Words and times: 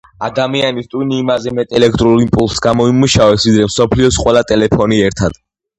ადამიანის 0.27 0.87
ტვინი 0.93 1.19
იმაზე 1.23 1.53
მეტ 1.59 1.75
ელექტრულ 1.81 2.25
იმპულსს 2.25 2.65
გამოიმუშავებს, 2.69 3.49
ვიდრე 3.51 3.71
მსოფლიოს 3.73 4.23
ყველა 4.27 4.47
ტელეფონი 4.53 5.05
ერთად. 5.11 5.43